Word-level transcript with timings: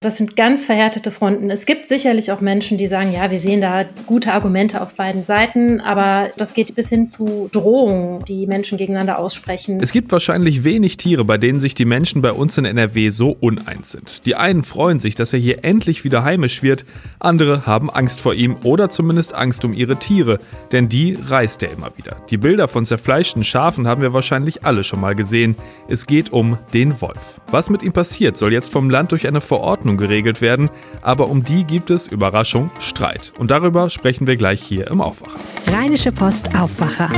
Das 0.00 0.16
sind 0.16 0.36
ganz 0.36 0.64
verhärtete 0.64 1.10
Fronten. 1.10 1.50
Es 1.50 1.66
gibt 1.66 1.88
sicherlich 1.88 2.30
auch 2.30 2.40
Menschen, 2.40 2.78
die 2.78 2.86
sagen, 2.86 3.12
ja, 3.12 3.32
wir 3.32 3.40
sehen 3.40 3.60
da 3.60 3.84
gute 4.06 4.32
Argumente 4.32 4.80
auf 4.80 4.94
beiden 4.94 5.24
Seiten, 5.24 5.80
aber 5.80 6.30
das 6.36 6.54
geht 6.54 6.76
bis 6.76 6.88
hin 6.88 7.08
zu 7.08 7.48
Drohungen, 7.50 8.24
die 8.24 8.46
Menschen 8.46 8.78
gegeneinander 8.78 9.18
aussprechen. 9.18 9.80
Es 9.82 9.90
gibt 9.90 10.12
wahrscheinlich 10.12 10.62
wenig 10.62 10.98
Tiere, 10.98 11.24
bei 11.24 11.36
denen 11.36 11.58
sich 11.58 11.74
die 11.74 11.84
Menschen 11.84 12.22
bei 12.22 12.30
uns 12.30 12.56
in 12.56 12.64
NRW 12.64 13.10
so 13.10 13.36
uneins 13.40 13.90
sind. 13.90 14.24
Die 14.24 14.36
einen 14.36 14.62
freuen 14.62 15.00
sich, 15.00 15.16
dass 15.16 15.32
er 15.32 15.40
hier 15.40 15.64
endlich 15.64 16.04
wieder 16.04 16.22
heimisch 16.22 16.62
wird, 16.62 16.84
andere 17.18 17.66
haben 17.66 17.90
Angst 17.90 18.20
vor 18.20 18.34
ihm 18.34 18.54
oder 18.62 18.90
zumindest 18.90 19.34
Angst 19.34 19.64
um 19.64 19.72
ihre 19.72 19.96
Tiere, 19.96 20.38
denn 20.70 20.88
die 20.88 21.18
reißt 21.20 21.64
er 21.64 21.72
immer 21.72 21.90
wieder. 21.96 22.18
Die 22.30 22.36
Bilder 22.36 22.68
von 22.68 22.84
zerfleischten 22.84 23.42
Schafen 23.42 23.88
haben 23.88 24.02
wir 24.02 24.12
wahrscheinlich 24.12 24.64
alle 24.64 24.84
schon 24.84 25.00
mal 25.00 25.16
gesehen. 25.16 25.56
Es 25.88 26.06
geht 26.06 26.32
um 26.32 26.56
den 26.72 27.00
Wolf. 27.00 27.40
Was 27.50 27.68
mit 27.68 27.82
ihm 27.82 27.92
passiert, 27.92 28.36
soll 28.36 28.52
jetzt 28.52 28.70
vom 28.70 28.90
Land 28.90 29.10
durch 29.10 29.26
eine 29.26 29.40
Verordnung 29.40 29.87
Verordnung 29.88 29.96
geregelt 29.96 30.40
werden, 30.40 30.70
aber 31.02 31.28
um 31.28 31.44
die 31.44 31.64
gibt 31.64 31.90
es, 31.90 32.06
Überraschung, 32.06 32.70
Streit. 32.78 33.32
Und 33.38 33.50
darüber 33.50 33.90
sprechen 33.90 34.26
wir 34.26 34.36
gleich 34.36 34.62
hier 34.62 34.88
im 34.88 35.00
Aufwacher. 35.00 35.38
Rheinische 35.66 36.12
Post 36.12 36.54
Aufwacher. 36.54 37.10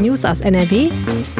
News 0.00 0.24
aus 0.24 0.40
NRW 0.40 0.90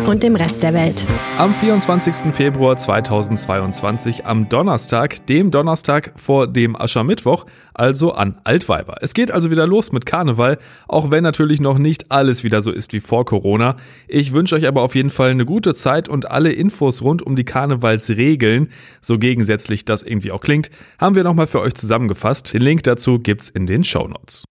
und 0.07 0.23
dem 0.23 0.37
Rest 0.37 0.63
der 0.63 0.73
Welt. 0.73 1.05
Am 1.37 1.53
24. 1.53 2.33
Februar 2.33 2.77
2022, 2.77 4.25
am 4.25 4.49
Donnerstag, 4.49 5.27
dem 5.27 5.51
Donnerstag 5.51 6.13
vor 6.17 6.47
dem 6.47 6.75
Aschermittwoch, 6.75 7.45
also 7.75 8.13
an 8.13 8.39
Altweiber. 8.45 8.97
Es 9.01 9.15
geht 9.15 9.31
also 9.31 9.51
wieder 9.51 9.67
los 9.67 9.93
mit 9.93 10.07
Karneval, 10.07 10.59
auch 10.89 11.11
wenn 11.11 11.25
natürlich 11.25 11.61
noch 11.61 11.79
nicht 11.79 12.13
alles 12.13 12.45
wieder 12.45 12.63
so 12.63 12.71
ist 12.71 12.93
wie 12.93 13.01
vor 13.01 13.25
Corona. 13.25 13.77
Ich 14.07 14.33
wünsche 14.33 14.55
euch 14.55 14.67
aber 14.67 14.83
auf 14.83 14.95
jeden 14.95 15.11
Fall 15.11 15.31
eine 15.31 15.45
gute 15.45 15.75
Zeit 15.75 16.09
und 16.09 16.31
alle 16.31 16.53
Infos 16.53 17.03
rund 17.03 17.23
um 17.23 17.37
die 17.37 17.45
Karnevalsregeln, 17.45 18.69
so 19.01 19.19
gegensätzlich 19.19 19.85
das 19.85 20.03
irgendwie 20.03 20.31
auch 20.31 20.41
klingt, 20.41 20.71
haben 20.99 21.17
wir 21.17 21.25
nochmal 21.25 21.47
für 21.47 21.61
euch 21.61 21.75
zusammengefasst. 21.75 22.55
Den 22.55 22.63
Link 22.63 22.85
dazu 22.85 23.19
gibt's 23.19 23.49
in 23.49 23.67
den 23.67 23.85
Show 23.85 24.07
Notes. 24.07 24.45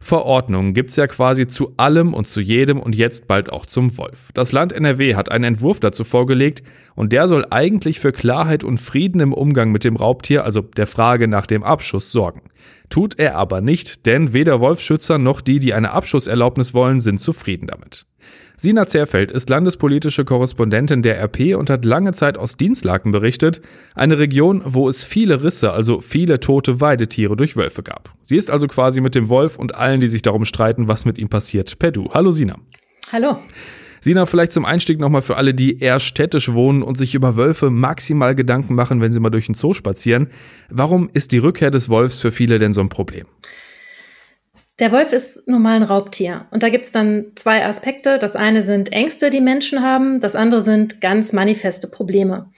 Verordnungen 0.00 0.74
gibt 0.74 0.90
es 0.90 0.96
ja 0.96 1.06
quasi 1.06 1.46
zu 1.46 1.74
allem 1.76 2.14
und 2.14 2.26
zu 2.26 2.40
jedem 2.40 2.80
und 2.80 2.94
jetzt 2.94 3.26
bald 3.28 3.52
auch 3.52 3.66
zum 3.66 3.96
Wolf. 3.98 4.30
Das 4.34 4.52
Land 4.52 4.72
NRW 4.72 5.14
hat 5.14 5.30
einen 5.30 5.44
Entwurf 5.44 5.80
dazu 5.80 6.04
vorgelegt 6.04 6.62
und 6.94 7.12
der 7.12 7.28
soll 7.28 7.46
eigentlich 7.50 8.00
für 8.00 8.12
Klarheit 8.12 8.64
und 8.64 8.78
Frieden 8.78 9.20
im 9.20 9.32
Umgang 9.32 9.72
mit 9.72 9.84
dem 9.84 9.96
Raubtier, 9.96 10.44
also 10.44 10.60
der 10.62 10.86
Frage 10.86 11.28
nach 11.28 11.46
dem 11.46 11.62
Abschuss, 11.62 12.10
sorgen. 12.10 12.42
Tut 12.88 13.18
er 13.18 13.36
aber 13.36 13.60
nicht, 13.60 14.06
denn 14.06 14.32
weder 14.32 14.60
Wolfschützer 14.60 15.18
noch 15.18 15.40
die, 15.40 15.58
die 15.58 15.74
eine 15.74 15.90
Abschusserlaubnis 15.90 16.72
wollen, 16.74 17.00
sind 17.00 17.18
zufrieden 17.18 17.66
damit. 17.66 18.06
Sina 18.58 18.86
Zerfeld 18.86 19.30
ist 19.30 19.50
landespolitische 19.50 20.24
Korrespondentin 20.24 21.02
der 21.02 21.20
RP 21.20 21.54
und 21.56 21.68
hat 21.68 21.84
lange 21.84 22.12
Zeit 22.12 22.38
aus 22.38 22.56
Dienstlaken 22.56 23.12
berichtet, 23.12 23.60
eine 23.94 24.18
Region, 24.18 24.62
wo 24.64 24.88
es 24.88 25.04
viele 25.04 25.42
Risse, 25.42 25.72
also 25.72 26.00
viele 26.00 26.40
tote 26.40 26.80
Weidetiere 26.80 27.36
durch 27.36 27.56
Wölfe 27.56 27.82
gab. 27.82 28.14
Sie 28.22 28.36
ist 28.36 28.50
also 28.50 28.66
quasi 28.66 29.02
mit 29.02 29.14
dem 29.14 29.28
Wolf 29.28 29.58
und 29.58 29.74
allen, 29.74 30.00
die 30.00 30.06
sich 30.06 30.22
darum 30.22 30.46
streiten, 30.46 30.88
was 30.88 31.04
mit 31.04 31.18
ihm 31.18 31.28
passiert, 31.28 31.78
per 31.78 31.90
Du. 31.90 32.08
Hallo 32.14 32.30
Sina. 32.30 32.56
Hallo. 33.12 33.38
Sina, 34.00 34.24
vielleicht 34.24 34.52
zum 34.52 34.64
Einstieg 34.64 35.00
nochmal 35.00 35.22
für 35.22 35.36
alle, 35.36 35.52
die 35.52 35.80
eher 35.80 35.98
städtisch 36.00 36.52
wohnen 36.52 36.82
und 36.82 36.96
sich 36.96 37.14
über 37.14 37.36
Wölfe 37.36 37.70
maximal 37.70 38.34
Gedanken 38.34 38.74
machen, 38.74 39.00
wenn 39.00 39.12
sie 39.12 39.20
mal 39.20 39.30
durch 39.30 39.46
den 39.46 39.54
Zoo 39.54 39.74
spazieren. 39.74 40.28
Warum 40.70 41.10
ist 41.12 41.32
die 41.32 41.38
Rückkehr 41.38 41.70
des 41.70 41.88
Wolfs 41.88 42.20
für 42.20 42.30
viele 42.30 42.58
denn 42.58 42.72
so 42.72 42.80
ein 42.80 42.88
Problem? 42.88 43.26
Der 44.78 44.92
Wolf 44.92 45.12
ist 45.12 45.48
nun 45.48 45.62
mal 45.62 45.76
ein 45.76 45.82
Raubtier. 45.82 46.46
Und 46.50 46.62
da 46.62 46.68
gibt 46.68 46.84
es 46.84 46.92
dann 46.92 47.32
zwei 47.34 47.64
Aspekte. 47.64 48.18
Das 48.18 48.36
eine 48.36 48.62
sind 48.62 48.92
Ängste, 48.92 49.30
die 49.30 49.40
Menschen 49.40 49.82
haben. 49.82 50.20
Das 50.20 50.36
andere 50.36 50.60
sind 50.60 51.00
ganz 51.00 51.32
manifeste 51.32 51.88
Probleme. 51.88 52.50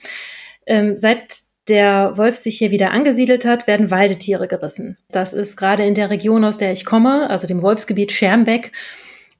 Ähm, 0.65 0.97
seit 0.97 1.39
der 1.69 2.17
Wolf 2.17 2.35
sich 2.35 2.57
hier 2.57 2.71
wieder 2.71 2.91
angesiedelt 2.91 3.45
hat, 3.45 3.67
werden 3.67 3.91
Weidetiere 3.91 4.47
gerissen. 4.47 4.97
Das 5.11 5.33
ist 5.33 5.55
gerade 5.55 5.85
in 5.85 5.95
der 5.95 6.09
Region, 6.09 6.43
aus 6.43 6.57
der 6.57 6.71
ich 6.71 6.83
komme, 6.83 7.29
also 7.29 7.47
dem 7.47 7.61
Wolfsgebiet 7.61 8.11
Schermbeck, 8.11 8.71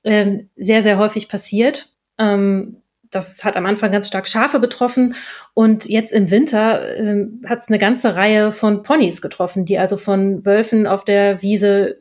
ähm, 0.03 0.49
sehr, 0.55 0.81
sehr 0.81 0.97
häufig 0.97 1.27
passiert. 1.27 1.91
Ähm, 2.17 2.77
das 3.11 3.43
hat 3.43 3.55
am 3.55 3.65
Anfang 3.65 3.91
ganz 3.91 4.07
stark 4.07 4.27
Schafe 4.27 4.59
betroffen 4.59 5.15
und 5.55 5.89
jetzt 5.89 6.13
im 6.13 6.29
Winter 6.29 6.95
ähm, 6.95 7.43
hat 7.47 7.59
es 7.59 7.67
eine 7.67 7.79
ganze 7.79 8.15
Reihe 8.15 8.51
von 8.51 8.83
Ponys 8.83 9.21
getroffen, 9.21 9.65
die 9.65 9.79
also 9.79 9.97
von 9.97 10.45
Wölfen 10.45 10.85
auf 10.85 11.05
der 11.05 11.41
Wiese 11.41 11.97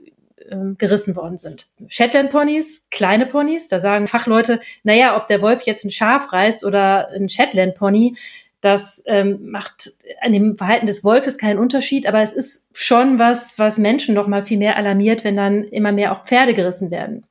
ähm, 0.50 0.76
gerissen 0.78 1.16
worden 1.16 1.38
sind. 1.38 1.66
Shetland-Ponys, 1.88 2.86
kleine 2.90 3.26
Ponys, 3.26 3.68
da 3.68 3.80
sagen 3.80 4.06
Fachleute, 4.06 4.60
naja, 4.82 5.16
ob 5.16 5.26
der 5.26 5.42
Wolf 5.42 5.62
jetzt 5.62 5.84
ein 5.84 5.90
Schaf 5.90 6.32
reißt 6.32 6.64
oder 6.64 7.08
ein 7.10 7.28
Shetland-Pony, 7.28 8.16
das 8.60 9.02
ähm, 9.06 9.50
macht 9.50 9.92
an 10.20 10.32
dem 10.32 10.56
Verhalten 10.56 10.86
des 10.86 11.04
Wolfes 11.04 11.38
keinen 11.38 11.58
Unterschied, 11.58 12.06
aber 12.06 12.22
es 12.22 12.32
ist 12.32 12.68
schon 12.72 13.18
was, 13.18 13.58
was 13.58 13.78
Menschen 13.78 14.14
noch 14.14 14.26
mal 14.26 14.42
viel 14.42 14.58
mehr 14.58 14.76
alarmiert, 14.76 15.22
wenn 15.24 15.36
dann 15.36 15.64
immer 15.64 15.92
mehr 15.92 16.12
auch 16.12 16.24
Pferde 16.24 16.54
gerissen 16.54 16.90
werden. 16.90 17.24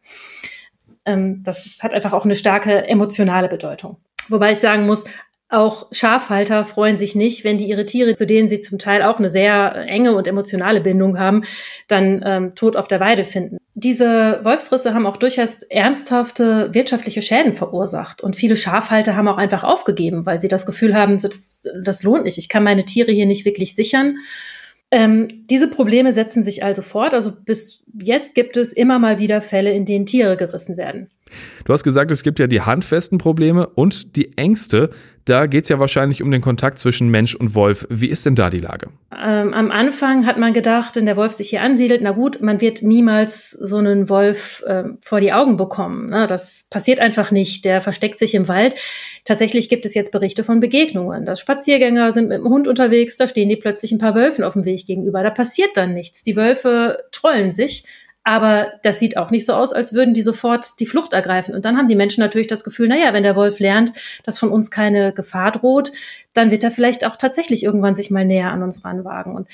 Ähm, 1.06 1.42
das 1.44 1.80
hat 1.82 1.94
einfach 1.94 2.14
auch 2.14 2.24
eine 2.24 2.36
starke 2.36 2.88
emotionale 2.88 3.50
Bedeutung. 3.50 3.98
Wobei 4.30 4.52
ich 4.52 4.60
sagen 4.60 4.86
muss, 4.86 5.04
auch 5.50 5.88
Schafhalter 5.92 6.66
freuen 6.66 6.98
sich 6.98 7.16
nicht, 7.16 7.46
wenn 7.46 7.58
die 7.58 7.70
ihre 7.70 7.86
Tiere, 7.86 8.16
zu 8.16 8.28
denen 8.28 8.50
sie 8.50 8.60
zum 8.60 8.80
Teil 8.80 9.02
auch 9.02 9.18
eine 9.18 9.30
sehr 9.30 9.76
enge 9.88 10.14
und 10.14 10.28
emotionale 10.28 10.82
Bindung 10.82 11.18
haben, 11.20 11.44
dann 11.88 12.22
ähm, 12.26 12.56
tot 12.56 12.76
auf 12.76 12.90
der 12.90 13.00
Weide 13.00 13.24
finden. 13.24 13.58
Diese 13.74 14.42
Wolfsrisse 14.44 14.94
haben 14.94 15.06
auch 15.06 15.18
durchaus 15.18 15.60
ernsthafte 15.70 16.74
wirtschaftliche 16.74 17.22
Schäden 17.22 17.54
verursacht. 17.54 18.22
Und 18.22 18.36
viele 18.36 18.58
Schafhalter 18.58 19.16
haben 19.16 19.28
auch 19.30 19.38
einfach 19.38 19.64
aufgegeben, 19.64 20.26
weil 20.26 20.42
sie 20.42 20.50
das 20.50 20.66
Gefühl 20.66 20.96
haben, 20.96 21.18
das, 21.20 21.62
das 21.84 22.04
lohnt 22.04 22.26
nicht. 22.26 22.38
Ich 22.38 22.50
kann 22.50 22.64
meine 22.64 22.84
Tiere 22.84 23.12
hier 23.12 23.26
nicht 23.26 23.46
wirklich 23.46 23.76
sichern. 23.76 24.18
Ähm, 24.90 25.46
diese 25.50 25.70
Probleme 25.70 26.12
setzen 26.12 26.44
sich 26.44 26.64
also 26.64 26.82
fort. 26.82 27.14
Also 27.14 27.32
bis 27.46 27.84
jetzt 28.02 28.36
gibt 28.36 28.58
es 28.58 28.74
immer 28.74 29.00
mal 29.00 29.20
wieder 29.20 29.42
Fälle, 29.42 29.72
in 29.72 29.86
denen 29.86 30.06
Tiere 30.06 30.38
gerissen 30.38 30.76
werden. 30.76 31.10
Du 31.66 31.74
hast 31.74 31.84
gesagt, 31.84 32.12
es 32.12 32.24
gibt 32.24 32.40
ja 32.40 32.48
die 32.48 32.62
handfesten 32.62 33.18
Probleme 33.18 33.68
und 33.68 34.16
die 34.16 34.38
Ängste. 34.38 34.92
Da 35.28 35.46
geht 35.46 35.64
es 35.64 35.70
ja 35.70 35.78
wahrscheinlich 35.78 36.24
um 36.24 36.32
den 36.32 36.40
Kontakt 36.40 36.80
zwischen 36.80 37.10
Mensch 37.10 37.36
und 37.36 37.54
Wolf. 37.54 37.86
Wie 37.90 38.08
ist 38.08 38.26
denn 38.26 38.36
da 38.36 38.50
die 38.50 38.62
Lage? 38.62 38.88
Ähm, 39.12 39.54
am 39.54 39.72
Anfang 39.72 40.26
hat 40.26 40.38
man 40.38 40.54
gedacht, 40.54 40.96
wenn 40.96 41.06
der 41.06 41.18
Wolf 41.18 41.34
sich 41.34 41.50
hier 41.50 41.62
ansiedelt, 41.62 42.00
na 42.02 42.12
gut, 42.12 42.42
man 42.42 42.62
wird 42.62 42.82
niemals 42.82 43.52
so 43.52 43.76
einen 43.76 44.08
Wolf 44.08 44.64
äh, 44.66 44.86
vor 45.02 45.20
die 45.20 45.34
Augen 45.34 45.58
bekommen. 45.58 46.12
Ne? 46.12 46.28
Das 46.28 46.68
passiert 46.70 47.00
einfach 47.00 47.32
nicht. 47.32 47.66
Der 47.66 47.82
versteckt 47.82 48.20
sich 48.20 48.36
im 48.36 48.48
Wald. 48.48 48.76
Tatsächlich 49.26 49.68
gibt 49.68 49.86
es 49.86 49.96
jetzt 49.96 50.14
Berichte 50.14 50.46
von 50.46 50.62
Begegnungen. 50.62 51.26
dass 51.26 51.42
Spaziergänger 51.42 52.14
sind 52.14 52.30
mit 52.30 52.38
dem 52.38 52.48
Hund 52.48 52.70
unterwegs, 52.70 53.18
da 53.18 53.28
stehen 53.28 53.50
die 53.50 53.58
plötzlich 53.58 53.92
ein 53.92 54.00
paar 54.00 54.16
Wölfen 54.16 54.46
auf 54.46 54.54
dem 54.54 54.64
Weg 54.64 54.88
gegenüber. 54.88 55.24
Da 55.24 55.30
passiert 55.30 55.76
dann 55.76 55.94
nichts. 55.94 56.24
Die 56.24 56.38
Wölfe 56.38 57.04
trollen 57.12 57.52
sich 57.52 57.84
aber 58.28 58.74
das 58.84 59.00
sieht 59.00 59.16
auch 59.16 59.32
nicht 59.32 59.46
so 59.46 59.54
aus, 59.54 59.72
als 59.72 59.94
würden 59.94 60.14
die 60.14 60.22
sofort 60.22 60.82
die 60.82 60.86
Flucht 60.86 61.14
ergreifen. 61.14 61.56
Und 61.56 61.64
dann 61.64 61.78
haben 61.78 61.88
die 61.88 61.96
Menschen 61.96 62.20
natürlich 62.20 62.48
das 62.48 62.66
Gefühl, 62.66 62.90
naja, 62.90 63.14
wenn 63.14 63.24
der 63.24 63.38
Wolf 63.38 63.60
lernt, 63.60 63.94
dass 64.26 64.38
von 64.38 64.50
uns 64.50 64.70
keine 64.70 65.14
Gefahr 65.14 65.54
droht, 65.54 65.94
dann 66.34 66.52
wird 66.52 66.62
er 66.66 66.72
vielleicht 66.72 67.06
auch 67.06 67.16
tatsächlich 67.16 67.64
irgendwann 67.64 67.96
sich 67.96 68.12
mal 68.12 68.26
näher 68.26 68.52
an 68.52 68.64
uns 68.64 68.84
ranwagen. 68.84 69.34
Und 69.34 69.48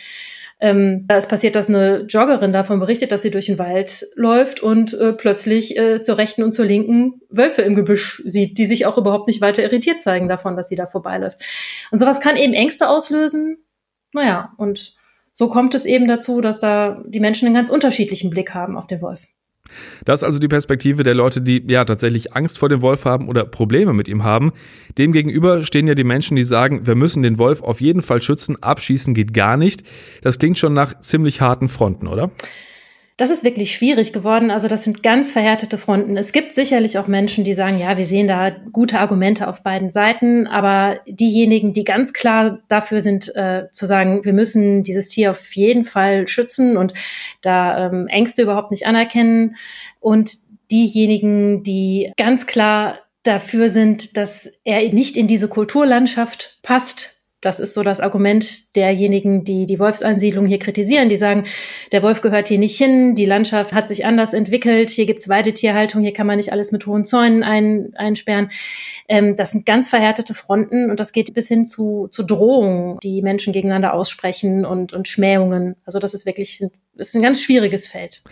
ähm, 0.60 1.06
da 1.08 1.18
ist 1.18 1.30
passiert, 1.30 1.56
dass 1.56 1.70
eine 1.70 2.06
Joggerin 2.10 2.52
davon 2.52 2.80
berichtet, 2.80 3.12
dass 3.12 3.22
sie 3.22 3.30
durch 3.30 3.46
den 3.46 3.60
Wald 3.60 4.08
läuft 4.16 4.62
und 4.62 4.96
äh, 4.96 5.14
plötzlich 5.14 5.78
äh, 5.78 6.02
zur 6.02 6.18
rechten 6.18 6.42
und 6.42 6.52
zur 6.52 6.66
linken 6.66 7.22
Wölfe 7.30 7.62
im 7.62 7.76
Gebüsch 7.76 8.24
sieht, 8.26 8.58
die 8.58 8.66
sich 8.66 8.88
auch 8.88 8.98
überhaupt 8.98 9.28
nicht 9.28 9.40
weiter 9.40 9.62
irritiert 9.62 10.02
zeigen 10.02 10.28
davon, 10.28 10.58
dass 10.58 10.70
sie 10.70 10.76
da 10.76 10.88
vorbeiläuft. 10.88 11.40
Und 11.92 12.00
sowas 12.00 12.20
kann 12.20 12.38
eben 12.38 12.54
Ängste 12.54 12.90
auslösen. 12.90 13.60
Naja, 14.14 14.54
und 14.58 14.96
so 15.34 15.50
kommt 15.50 15.74
es 15.74 15.86
eben 15.86 16.08
dazu, 16.08 16.40
dass 16.42 16.60
da 16.60 17.04
die 17.06 17.20
Menschen 17.20 17.48
einen 17.48 17.56
ganz 17.56 17.70
unterschiedlichen 17.70 18.30
Blick 18.30 18.54
haben 18.54 18.78
auf 18.78 18.88
den 18.88 19.02
Wolf. 19.02 19.28
Das 20.06 20.20
ist 20.20 20.24
also 20.24 20.40
die 20.40 20.48
Perspektive 20.48 21.04
der 21.04 21.16
Leute, 21.16 21.42
die 21.42 21.64
ja 21.68 21.86
tatsächlich 21.86 22.36
Angst 22.36 22.60
vor 22.60 22.70
dem 22.70 22.82
Wolf 22.82 23.06
haben 23.06 23.30
oder 23.30 23.46
Probleme 23.46 23.94
mit 23.94 24.08
ihm 24.08 24.24
haben. 24.24 24.52
Demgegenüber 24.98 25.64
stehen 25.64 25.88
ja 25.88 25.96
die 25.96 26.04
Menschen, 26.04 26.36
die 26.36 26.44
sagen, 26.44 26.86
wir 26.86 26.96
müssen 26.96 27.24
den 27.24 27.38
Wolf 27.38 27.64
auf 27.64 27.82
jeden 27.82 28.02
Fall 28.02 28.22
schützen, 28.22 28.62
abschießen 28.62 29.14
geht 29.14 29.34
gar 29.34 29.58
nicht. 29.58 29.84
Das 30.22 30.38
klingt 30.38 30.58
schon 30.58 30.74
nach 30.74 31.00
ziemlich 31.00 31.42
harten 31.42 31.70
Fronten, 31.70 32.08
oder? 32.08 32.32
Das 33.16 33.30
ist 33.30 33.44
wirklich 33.44 33.74
schwierig 33.74 34.12
geworden. 34.12 34.50
Also 34.50 34.68
das 34.68 34.84
sind 34.84 35.04
ganz 35.04 35.32
verhärtete 35.32 35.78
Fronten. 35.78 36.18
Es 36.18 36.32
gibt 36.32 36.54
sicherlich 36.54 36.98
auch 36.98 37.08
Menschen, 37.08 37.44
die 37.44 37.54
sagen, 37.54 37.78
ja, 37.78 37.98
wir 37.98 38.08
sehen 38.08 38.28
da 38.28 38.50
gute 38.50 39.00
Argumente 39.00 39.48
auf 39.48 39.62
beiden 39.62 39.92
Seiten, 39.92 40.48
aber 40.48 41.00
diejenigen, 41.06 41.74
die 41.74 41.84
ganz 41.84 42.14
klar 42.14 42.60
dafür 42.70 43.02
sind, 43.02 43.36
äh, 43.36 43.70
zu 43.72 43.86
sagen, 43.86 44.26
wir 44.26 44.34
müssen 44.34 44.84
dieses 44.84 45.10
Tier 45.10 45.32
auf 45.32 45.56
jeden 45.56 45.86
Fall 45.86 46.28
schützen 46.28 46.76
und 46.76 46.94
da 47.42 47.88
ähm, 47.88 48.08
Ängste 48.08 48.42
überhaupt 48.42 48.72
nicht 48.72 48.88
anerkennen 48.88 49.58
und 50.00 50.32
diejenigen, 50.72 51.62
die 51.62 52.12
ganz 52.18 52.48
klar 52.48 52.98
dafür 53.22 53.70
sind, 53.70 54.18
dass 54.18 54.50
er 54.64 54.92
nicht 54.92 55.18
in 55.18 55.28
diese 55.28 55.48
Kulturlandschaft 55.48 56.60
passt, 56.64 57.23
Das 57.44 57.60
ist 57.60 57.74
so 57.74 57.84
das 57.84 58.00
Argument 58.00 58.76
derjenigen, 58.76 59.44
die 59.44 59.66
die 59.66 59.80
Wolfsansiedlung 59.80 60.46
hier 60.46 60.60
kritisieren. 60.60 61.10
Die 61.10 61.18
sagen, 61.18 61.46
der 61.92 62.02
Wolf 62.02 62.22
gehört 62.22 62.48
hier 62.48 62.58
nicht 62.58 62.78
hin, 62.78 63.16
die 63.16 63.26
Landschaft 63.26 63.74
hat 63.74 63.88
sich 63.88 64.06
anders 64.06 64.34
entwickelt, 64.34 64.90
hier 64.90 65.06
gibt's 65.06 65.28
Weidetierhaltung, 65.28 66.02
hier 66.02 66.14
kann 66.14 66.28
man 66.28 66.38
nicht 66.38 66.52
alles 66.52 66.72
mit 66.72 66.86
hohen 66.86 67.06
Zäunen 67.06 67.44
ein, 67.44 67.94
einsperren. 67.96 68.50
Ähm, 69.08 69.36
das 69.36 69.52
sind 69.52 69.66
ganz 69.66 69.90
verhärtete 69.90 70.34
Fronten 70.34 70.90
und 70.90 71.00
das 71.00 71.12
geht 71.12 71.34
bis 71.34 71.48
hin 71.48 71.66
zu, 71.66 72.08
zu 72.12 72.24
Drohungen, 72.24 72.98
die 73.04 73.22
Menschen 73.22 73.52
gegeneinander 73.52 73.94
aussprechen 73.94 74.66
und, 74.66 74.94
und 74.94 75.08
Schmähungen. 75.08 75.76
Also 75.86 76.00
das 76.00 76.14
ist 76.14 76.26
wirklich 76.26 76.64
das 76.96 77.10
ist 77.10 77.16
ein 77.16 77.22
ganz 77.22 77.42
schwieriges 77.42 77.88
Feld. 77.88 78.24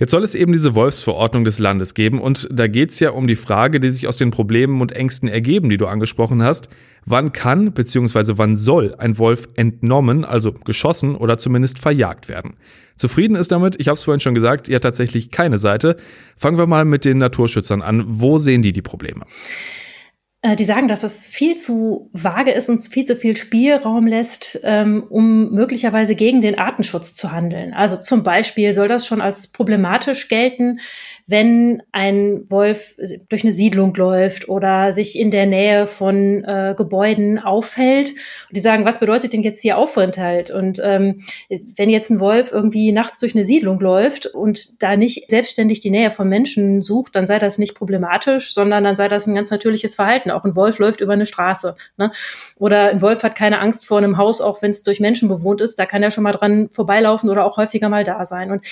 Jetzt 0.00 0.12
soll 0.12 0.24
es 0.24 0.34
eben 0.34 0.52
diese 0.52 0.74
Wolfsverordnung 0.74 1.44
des 1.44 1.58
Landes 1.58 1.92
geben 1.92 2.22
und 2.22 2.48
da 2.50 2.68
geht 2.68 2.90
es 2.90 3.00
ja 3.00 3.10
um 3.10 3.26
die 3.26 3.36
Frage, 3.36 3.80
die 3.80 3.90
sich 3.90 4.08
aus 4.08 4.16
den 4.16 4.30
Problemen 4.30 4.80
und 4.80 4.92
Ängsten 4.92 5.28
ergeben, 5.28 5.68
die 5.68 5.76
du 5.76 5.86
angesprochen 5.86 6.42
hast. 6.42 6.70
Wann 7.04 7.32
kann 7.32 7.72
bzw. 7.72 8.32
wann 8.36 8.56
soll 8.56 8.94
ein 8.94 9.18
Wolf 9.18 9.46
entnommen, 9.56 10.24
also 10.24 10.52
geschossen 10.52 11.14
oder 11.14 11.36
zumindest 11.36 11.78
verjagt 11.78 12.30
werden? 12.30 12.54
Zufrieden 12.96 13.36
ist 13.36 13.52
damit, 13.52 13.78
ich 13.78 13.88
habe 13.88 13.96
es 13.96 14.02
vorhin 14.02 14.20
schon 14.20 14.32
gesagt, 14.32 14.68
ja 14.68 14.78
tatsächlich 14.78 15.30
keine 15.30 15.58
Seite. 15.58 15.98
Fangen 16.34 16.56
wir 16.56 16.66
mal 16.66 16.86
mit 16.86 17.04
den 17.04 17.18
Naturschützern 17.18 17.82
an. 17.82 18.04
Wo 18.06 18.38
sehen 18.38 18.62
die 18.62 18.72
die 18.72 18.80
Probleme? 18.80 19.26
Äh, 20.42 20.56
die 20.56 20.64
sagen, 20.64 20.88
dass 20.88 21.02
es 21.02 21.26
viel 21.26 21.58
zu 21.58 22.08
vage 22.14 22.50
ist 22.52 22.70
und 22.70 22.82
viel 22.82 23.04
zu 23.04 23.14
viel 23.14 23.36
Spielraum 23.36 24.06
lässt, 24.06 24.58
ähm, 24.62 25.04
um 25.10 25.50
möglicherweise 25.52 26.14
gegen 26.14 26.40
den 26.40 26.58
Artenschutz 26.58 27.14
zu 27.14 27.30
handeln. 27.30 27.74
Also 27.74 27.98
zum 27.98 28.22
Beispiel 28.22 28.72
soll 28.72 28.88
das 28.88 29.06
schon 29.06 29.20
als 29.20 29.48
problematisch 29.48 30.28
gelten, 30.28 30.80
wenn 31.26 31.82
ein 31.92 32.46
Wolf 32.48 32.96
durch 33.28 33.44
eine 33.44 33.52
Siedlung 33.52 33.94
läuft 33.94 34.48
oder 34.48 34.92
sich 34.92 35.16
in 35.16 35.30
der 35.30 35.46
Nähe 35.46 35.86
von 35.86 36.42
äh, 36.44 36.74
Gebäuden 36.76 37.38
aufhält. 37.38 38.10
Und 38.10 38.56
die 38.56 38.60
sagen, 38.60 38.84
was 38.84 38.98
bedeutet 38.98 39.34
denn 39.34 39.42
jetzt 39.42 39.60
hier 39.60 39.76
Aufenthalt? 39.76 40.50
Und 40.50 40.80
ähm, 40.82 41.20
wenn 41.76 41.90
jetzt 41.90 42.10
ein 42.10 42.18
Wolf 42.18 42.50
irgendwie 42.50 42.90
nachts 42.92 43.20
durch 43.20 43.36
eine 43.36 43.44
Siedlung 43.44 43.78
läuft 43.78 44.26
und 44.26 44.82
da 44.82 44.96
nicht 44.96 45.30
selbstständig 45.30 45.80
die 45.80 45.90
Nähe 45.90 46.10
von 46.10 46.28
Menschen 46.28 46.82
sucht, 46.82 47.14
dann 47.14 47.26
sei 47.26 47.38
das 47.38 47.58
nicht 47.58 47.74
problematisch, 47.74 48.52
sondern 48.52 48.82
dann 48.82 48.96
sei 48.96 49.06
das 49.06 49.26
ein 49.26 49.34
ganz 49.34 49.50
natürliches 49.50 49.94
Verhalten. 49.94 50.29
Auch 50.30 50.44
ein 50.44 50.56
Wolf 50.56 50.78
läuft 50.78 51.00
über 51.00 51.12
eine 51.12 51.26
Straße. 51.26 51.76
Ne? 51.96 52.12
Oder 52.56 52.90
ein 52.90 53.02
Wolf 53.02 53.22
hat 53.22 53.34
keine 53.34 53.60
Angst 53.60 53.86
vor 53.86 53.98
einem 53.98 54.16
Haus, 54.16 54.40
auch 54.40 54.62
wenn 54.62 54.70
es 54.70 54.82
durch 54.82 55.00
Menschen 55.00 55.28
bewohnt 55.28 55.60
ist. 55.60 55.78
Da 55.78 55.86
kann 55.86 56.02
er 56.02 56.10
schon 56.10 56.24
mal 56.24 56.32
dran 56.32 56.68
vorbeilaufen 56.70 57.30
oder 57.30 57.44
auch 57.44 57.56
häufiger 57.56 57.88
mal 57.88 58.04
da 58.04 58.24
sein. 58.24 58.50
Und 58.50 58.64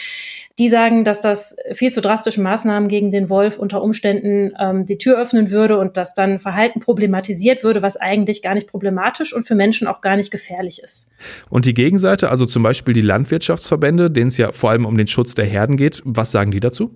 die 0.58 0.68
sagen, 0.68 1.04
dass 1.04 1.20
das 1.20 1.54
viel 1.72 1.90
zu 1.90 2.00
drastische 2.00 2.40
Maßnahmen 2.40 2.88
gegen 2.88 3.10
den 3.10 3.30
Wolf 3.30 3.58
unter 3.58 3.80
Umständen 3.80 4.52
ähm, 4.58 4.84
die 4.86 4.98
Tür 4.98 5.20
öffnen 5.20 5.50
würde 5.50 5.78
und 5.78 5.96
dass 5.96 6.14
dann 6.14 6.40
Verhalten 6.40 6.80
problematisiert 6.80 7.62
würde, 7.62 7.80
was 7.80 7.96
eigentlich 7.96 8.42
gar 8.42 8.54
nicht 8.54 8.66
problematisch 8.66 9.32
und 9.32 9.46
für 9.46 9.54
Menschen 9.54 9.86
auch 9.86 10.00
gar 10.00 10.16
nicht 10.16 10.30
gefährlich 10.30 10.82
ist. 10.82 11.08
Und 11.48 11.64
die 11.64 11.74
Gegenseite, 11.74 12.28
also 12.30 12.44
zum 12.44 12.64
Beispiel 12.64 12.92
die 12.92 13.02
Landwirtschaftsverbände, 13.02 14.10
denen 14.10 14.28
es 14.28 14.36
ja 14.36 14.50
vor 14.52 14.70
allem 14.70 14.84
um 14.84 14.96
den 14.96 15.06
Schutz 15.06 15.34
der 15.34 15.46
Herden 15.46 15.76
geht, 15.76 16.02
was 16.04 16.32
sagen 16.32 16.50
die 16.50 16.60
dazu? 16.60 16.90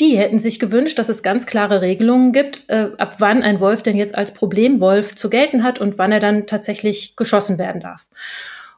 Die 0.00 0.16
hätten 0.18 0.40
sich 0.40 0.58
gewünscht, 0.58 0.98
dass 0.98 1.08
es 1.08 1.22
ganz 1.22 1.46
klare 1.46 1.80
Regelungen 1.80 2.32
gibt, 2.32 2.68
äh, 2.68 2.90
ab 2.98 3.16
wann 3.18 3.42
ein 3.42 3.60
Wolf 3.60 3.82
denn 3.82 3.96
jetzt 3.96 4.16
als 4.16 4.34
Problemwolf 4.34 5.14
zu 5.14 5.30
gelten 5.30 5.62
hat 5.62 5.80
und 5.80 5.98
wann 5.98 6.10
er 6.10 6.20
dann 6.20 6.46
tatsächlich 6.46 7.14
geschossen 7.14 7.58
werden 7.58 7.80
darf. 7.80 8.06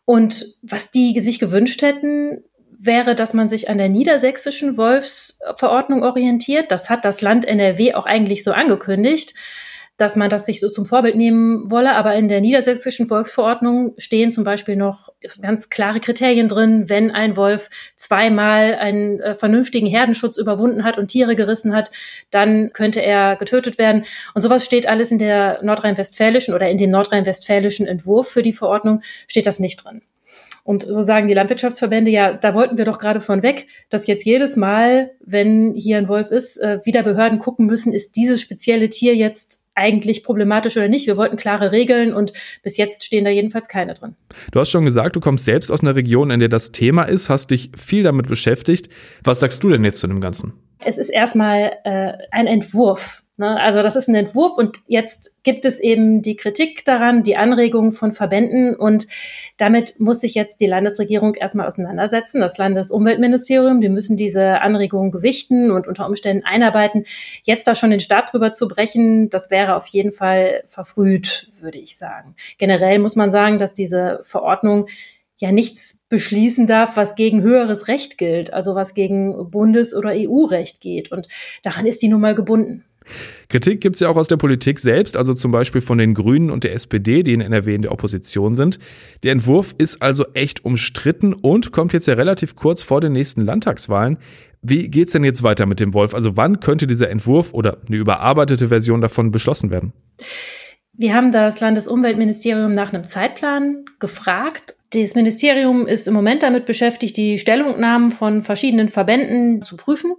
Und 0.04 0.44
was 0.62 0.90
die 0.90 1.18
sich 1.20 1.38
gewünscht 1.38 1.80
hätten, 1.82 2.44
wäre, 2.78 3.14
dass 3.14 3.34
man 3.34 3.48
sich 3.48 3.70
an 3.70 3.78
der 3.78 3.88
niedersächsischen 3.88 4.76
Wolfsverordnung 4.76 6.02
orientiert. 6.02 6.70
Das 6.70 6.90
hat 6.90 7.04
das 7.04 7.22
Land 7.22 7.46
NRW 7.46 7.94
auch 7.94 8.06
eigentlich 8.06 8.44
so 8.44 8.52
angekündigt, 8.52 9.34
dass 9.96 10.16
man 10.16 10.28
das 10.28 10.46
sich 10.46 10.60
so 10.60 10.68
zum 10.68 10.86
Vorbild 10.86 11.16
nehmen 11.16 11.70
wolle. 11.70 11.94
Aber 11.94 12.14
in 12.14 12.28
der 12.28 12.40
niedersächsischen 12.40 13.06
Volksverordnung 13.06 13.94
stehen 13.98 14.32
zum 14.32 14.44
Beispiel 14.44 14.76
noch 14.76 15.08
ganz 15.40 15.70
klare 15.70 16.00
Kriterien 16.00 16.48
drin, 16.48 16.84
wenn 16.88 17.10
ein 17.10 17.36
Wolf 17.36 17.70
zweimal 17.96 18.74
einen 18.74 19.20
äh, 19.20 19.34
vernünftigen 19.34 19.86
Herdenschutz 19.86 20.36
überwunden 20.36 20.84
hat 20.84 20.98
und 20.98 21.08
Tiere 21.08 21.36
gerissen 21.36 21.74
hat, 21.74 21.90
dann 22.30 22.70
könnte 22.72 23.00
er 23.00 23.36
getötet 23.36 23.78
werden. 23.78 24.04
Und 24.34 24.42
sowas 24.42 24.64
steht 24.64 24.88
alles 24.88 25.10
in 25.10 25.18
der 25.18 25.62
nordrhein-westfälischen 25.62 26.54
oder 26.54 26.68
in 26.68 26.78
dem 26.78 26.90
nordrhein-westfälischen 26.90 27.86
Entwurf 27.86 28.28
für 28.28 28.42
die 28.42 28.52
Verordnung 28.52 29.02
steht 29.28 29.46
das 29.46 29.58
nicht 29.58 29.84
drin. 29.84 30.02
Und 30.66 30.82
so 30.82 31.00
sagen 31.00 31.28
die 31.28 31.34
Landwirtschaftsverbände, 31.34 32.10
ja, 32.10 32.32
da 32.32 32.52
wollten 32.52 32.76
wir 32.76 32.84
doch 32.84 32.98
gerade 32.98 33.20
von 33.20 33.44
weg, 33.44 33.68
dass 33.88 34.08
jetzt 34.08 34.24
jedes 34.24 34.56
Mal, 34.56 35.12
wenn 35.20 35.74
hier 35.76 35.96
ein 35.96 36.08
Wolf 36.08 36.30
ist, 36.32 36.56
äh, 36.56 36.80
wieder 36.84 37.04
Behörden 37.04 37.38
gucken 37.38 37.66
müssen, 37.66 37.92
ist 37.92 38.16
dieses 38.16 38.40
spezielle 38.40 38.90
Tier 38.90 39.14
jetzt 39.14 39.65
eigentlich 39.76 40.24
problematisch 40.24 40.76
oder 40.76 40.88
nicht. 40.88 41.06
Wir 41.06 41.16
wollten 41.16 41.36
klare 41.36 41.70
Regeln 41.70 42.12
und 42.12 42.32
bis 42.62 42.76
jetzt 42.76 43.04
stehen 43.04 43.24
da 43.24 43.30
jedenfalls 43.30 43.68
keine 43.68 43.94
drin. 43.94 44.16
Du 44.50 44.58
hast 44.58 44.70
schon 44.70 44.84
gesagt, 44.84 45.14
du 45.14 45.20
kommst 45.20 45.44
selbst 45.44 45.70
aus 45.70 45.82
einer 45.82 45.94
Region, 45.94 46.30
in 46.30 46.40
der 46.40 46.48
das 46.48 46.72
Thema 46.72 47.04
ist, 47.04 47.30
hast 47.30 47.50
dich 47.50 47.70
viel 47.76 48.02
damit 48.02 48.26
beschäftigt. 48.26 48.88
Was 49.22 49.40
sagst 49.40 49.62
du 49.62 49.70
denn 49.70 49.84
jetzt 49.84 50.00
zu 50.00 50.06
dem 50.06 50.20
Ganzen? 50.20 50.54
Es 50.78 50.98
ist 50.98 51.10
erstmal 51.10 51.72
äh, 51.84 52.12
ein 52.30 52.46
Entwurf 52.46 53.22
Ne? 53.38 53.60
Also 53.60 53.82
das 53.82 53.96
ist 53.96 54.08
ein 54.08 54.14
Entwurf 54.14 54.56
und 54.56 54.78
jetzt 54.86 55.36
gibt 55.42 55.66
es 55.66 55.78
eben 55.78 56.22
die 56.22 56.36
Kritik 56.36 56.86
daran, 56.86 57.22
die 57.22 57.36
Anregungen 57.36 57.92
von 57.92 58.12
Verbänden 58.12 58.74
und 58.74 59.06
damit 59.58 60.00
muss 60.00 60.20
sich 60.20 60.34
jetzt 60.34 60.60
die 60.60 60.66
Landesregierung 60.66 61.34
erstmal 61.34 61.66
auseinandersetzen. 61.66 62.40
Das 62.40 62.56
Landesumweltministerium, 62.56 63.82
die 63.82 63.90
müssen 63.90 64.16
diese 64.16 64.62
Anregungen 64.62 65.12
gewichten 65.12 65.70
und 65.70 65.86
unter 65.86 66.06
Umständen 66.06 66.44
einarbeiten. 66.46 67.04
Jetzt 67.42 67.66
da 67.66 67.74
schon 67.74 67.90
den 67.90 68.00
Start 68.00 68.32
drüber 68.32 68.52
zu 68.52 68.68
brechen, 68.68 69.28
das 69.28 69.50
wäre 69.50 69.76
auf 69.76 69.86
jeden 69.88 70.12
Fall 70.12 70.62
verfrüht, 70.66 71.50
würde 71.60 71.78
ich 71.78 71.98
sagen. 71.98 72.36
Generell 72.56 72.98
muss 72.98 73.16
man 73.16 73.30
sagen, 73.30 73.58
dass 73.58 73.74
diese 73.74 74.20
Verordnung 74.22 74.86
ja 75.36 75.52
nichts 75.52 75.98
beschließen 76.08 76.66
darf, 76.66 76.96
was 76.96 77.14
gegen 77.14 77.42
höheres 77.42 77.88
Recht 77.88 78.16
gilt, 78.16 78.54
also 78.54 78.74
was 78.74 78.94
gegen 78.94 79.50
Bundes- 79.50 79.94
oder 79.94 80.12
EU-Recht 80.14 80.80
geht. 80.80 81.12
Und 81.12 81.28
daran 81.62 81.84
ist 81.84 82.00
die 82.00 82.08
nun 82.08 82.22
mal 82.22 82.34
gebunden. 82.34 82.84
Kritik 83.48 83.80
gibt 83.80 83.96
es 83.96 84.00
ja 84.00 84.08
auch 84.08 84.16
aus 84.16 84.28
der 84.28 84.36
Politik 84.36 84.78
selbst, 84.78 85.16
also 85.16 85.34
zum 85.34 85.52
Beispiel 85.52 85.80
von 85.80 85.98
den 85.98 86.14
Grünen 86.14 86.50
und 86.50 86.64
der 86.64 86.74
SPD, 86.74 87.22
die 87.22 87.32
in 87.32 87.40
NRW 87.40 87.74
in 87.74 87.82
der 87.82 87.92
Opposition 87.92 88.54
sind. 88.54 88.78
Der 89.22 89.32
Entwurf 89.32 89.74
ist 89.78 90.02
also 90.02 90.24
echt 90.34 90.64
umstritten 90.64 91.32
und 91.32 91.72
kommt 91.72 91.92
jetzt 91.92 92.06
ja 92.06 92.14
relativ 92.14 92.56
kurz 92.56 92.82
vor 92.82 93.00
den 93.00 93.12
nächsten 93.12 93.42
Landtagswahlen. 93.42 94.18
Wie 94.62 94.88
geht's 94.88 95.12
denn 95.12 95.22
jetzt 95.22 95.42
weiter 95.42 95.66
mit 95.66 95.78
dem 95.78 95.94
Wolf? 95.94 96.14
Also 96.14 96.36
wann 96.36 96.60
könnte 96.60 96.86
dieser 96.86 97.08
Entwurf 97.08 97.54
oder 97.54 97.78
eine 97.86 97.96
überarbeitete 97.96 98.68
Version 98.68 99.00
davon 99.00 99.30
beschlossen 99.30 99.70
werden? 99.70 99.92
Wir 100.92 101.14
haben 101.14 101.30
das 101.30 101.60
Landesumweltministerium 101.60 102.72
nach 102.72 102.92
einem 102.92 103.06
Zeitplan 103.06 103.84
gefragt. 104.00 104.74
Das 104.90 105.14
Ministerium 105.14 105.86
ist 105.86 106.08
im 106.08 106.14
Moment 106.14 106.42
damit 106.42 106.64
beschäftigt, 106.64 107.16
die 107.16 107.38
Stellungnahmen 107.38 108.10
von 108.10 108.42
verschiedenen 108.42 108.88
Verbänden 108.88 109.62
zu 109.62 109.76
prüfen 109.76 110.12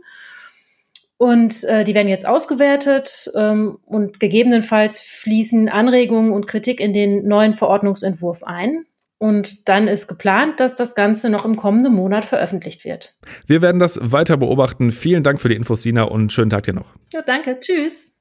und 1.17 1.63
äh, 1.63 1.83
die 1.83 1.95
werden 1.95 2.07
jetzt 2.07 2.27
ausgewertet 2.27 3.31
ähm, 3.35 3.79
und 3.85 4.19
gegebenenfalls 4.19 4.99
fließen 4.99 5.67
Anregungen 5.67 6.31
und 6.31 6.45
Kritik 6.47 6.79
in 6.79 6.93
den 6.93 7.27
neuen 7.27 7.55
Verordnungsentwurf 7.55 8.43
ein. 8.43 8.85
Und 9.19 9.67
dann 9.67 9.87
ist 9.87 10.07
geplant, 10.07 10.59
dass 10.59 10.75
das 10.75 10.93
Ganze 10.93 11.31
noch 11.31 11.43
im 11.43 11.55
kommenden 11.55 11.95
Monat 11.95 12.23
veröffentlicht 12.23 12.85
wird. 12.85 13.15
Wir 13.47 13.63
werden 13.63 13.79
das 13.79 13.99
weiter 14.03 14.37
beobachten. 14.37 14.91
Vielen 14.91 15.23
Dank 15.23 15.41
für 15.41 15.49
die 15.49 15.55
Infos, 15.55 15.81
Sina, 15.81 16.03
und 16.03 16.31
schönen 16.31 16.51
Tag 16.51 16.63
dir 16.63 16.73
noch. 16.73 16.93
Ja, 17.11 17.23
danke. 17.23 17.59
Tschüss. 17.59 18.11